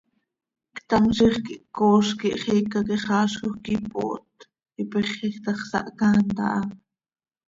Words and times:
Ctam 0.77 1.03
ziix 1.17 1.35
quih 1.45 1.61
ccooz 1.75 2.07
quih 2.19 2.37
xiica 2.43 2.79
quixaazjoj 2.87 3.55
quih 3.63 3.81
ipooht, 3.83 4.35
ipexej 4.81 5.35
ta 5.43 5.51
x, 5.57 5.61
sahcaant 5.71 6.37
aha. 6.45 6.61